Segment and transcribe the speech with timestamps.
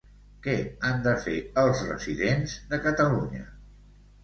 [0.45, 0.53] Què
[0.89, 3.47] han de fer els residents de Catalunya?